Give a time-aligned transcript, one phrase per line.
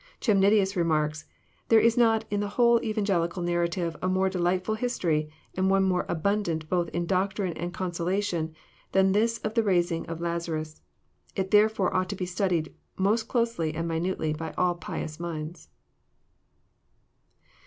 [0.19, 5.69] Chemnitius remarks:<< There is not in the whole Evangelical narrative a more delightfhl history, and
[5.69, 8.55] one more abundant both in doctrine and consolation,
[8.93, 10.81] than this of the raising of Lazarus.
[11.35, 15.69] It therefore ought to be studied most closely and minutely by all pious minds."